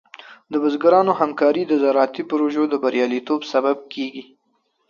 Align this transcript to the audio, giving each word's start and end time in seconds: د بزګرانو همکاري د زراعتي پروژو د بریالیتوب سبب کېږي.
د 0.51 0.53
بزګرانو 0.63 1.11
همکاري 1.21 1.63
د 1.67 1.73
زراعتي 1.83 2.23
پروژو 2.31 2.63
د 2.69 2.73
بریالیتوب 2.83 3.41
سبب 3.53 3.77
کېږي. 3.93 4.23